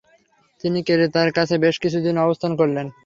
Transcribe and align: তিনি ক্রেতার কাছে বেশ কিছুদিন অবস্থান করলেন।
তিনি 0.63 0.79
ক্রেতার 0.87 1.29
কাছে 1.37 1.55
বেশ 1.63 1.75
কিছুদিন 1.83 2.15
অবস্থান 2.17 2.51
করলেন। 2.59 2.87